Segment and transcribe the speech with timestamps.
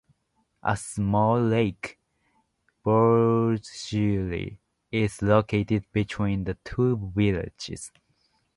[0.63, 1.99] A small lake,
[2.83, 4.57] Burgseeli
[4.91, 7.91] is located between the two villages.